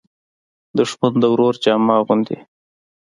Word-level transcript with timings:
دښمن 0.77 1.13
د 1.19 1.23
ورور 1.33 1.55
جامه 1.63 1.93
اغوندي 1.99 2.37